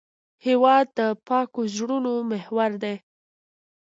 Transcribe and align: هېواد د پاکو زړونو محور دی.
هېواد 0.45 0.85
د 0.97 0.99
پاکو 1.27 1.61
زړونو 1.75 2.11
محور 2.31 2.71
دی. 2.83 2.95